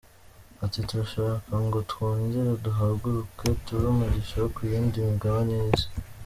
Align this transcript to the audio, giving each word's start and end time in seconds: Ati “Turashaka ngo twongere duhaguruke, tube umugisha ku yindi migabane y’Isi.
Ati 0.65 0.79
“Turashaka 0.87 1.51
ngo 1.65 1.77
twongere 1.91 2.51
duhaguruke, 2.65 3.47
tube 3.63 3.85
umugisha 3.93 4.39
ku 4.53 4.59
yindi 4.69 4.97
migabane 5.11 5.55
y’Isi. 5.63 5.87